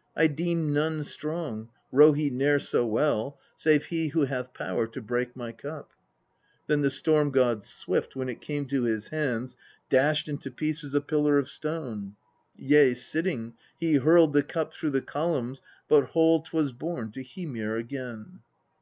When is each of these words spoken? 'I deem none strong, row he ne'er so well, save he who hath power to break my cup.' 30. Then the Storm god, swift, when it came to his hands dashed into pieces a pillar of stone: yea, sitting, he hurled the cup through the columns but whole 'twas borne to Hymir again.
'I 0.16 0.28
deem 0.28 0.72
none 0.72 1.04
strong, 1.04 1.68
row 1.92 2.14
he 2.14 2.30
ne'er 2.30 2.58
so 2.58 2.86
well, 2.86 3.38
save 3.54 3.84
he 3.84 4.08
who 4.08 4.24
hath 4.24 4.54
power 4.54 4.86
to 4.86 5.02
break 5.02 5.36
my 5.36 5.52
cup.' 5.52 5.90
30. 6.68 6.68
Then 6.68 6.80
the 6.80 6.88
Storm 6.90 7.30
god, 7.30 7.62
swift, 7.62 8.16
when 8.16 8.30
it 8.30 8.40
came 8.40 8.64
to 8.68 8.84
his 8.84 9.08
hands 9.08 9.58
dashed 9.90 10.26
into 10.26 10.50
pieces 10.50 10.94
a 10.94 11.02
pillar 11.02 11.36
of 11.36 11.50
stone: 11.50 12.16
yea, 12.56 12.94
sitting, 12.94 13.56
he 13.78 13.96
hurled 13.96 14.32
the 14.32 14.42
cup 14.42 14.72
through 14.72 14.88
the 14.88 15.02
columns 15.02 15.60
but 15.86 16.12
whole 16.12 16.40
'twas 16.40 16.72
borne 16.72 17.10
to 17.12 17.22
Hymir 17.22 17.76
again. 17.76 18.40